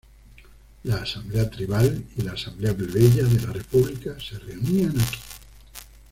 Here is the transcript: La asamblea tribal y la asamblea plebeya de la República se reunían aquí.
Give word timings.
La 0.85 0.95
asamblea 0.95 1.47
tribal 1.47 2.05
y 2.17 2.23
la 2.23 2.31
asamblea 2.31 2.75
plebeya 2.75 3.23
de 3.23 3.39
la 3.45 3.53
República 3.53 4.17
se 4.19 4.39
reunían 4.39 4.99
aquí. 4.99 5.19